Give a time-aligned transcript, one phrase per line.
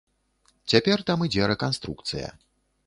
[0.73, 2.35] Цяпер там ідзе рэканструкцыя.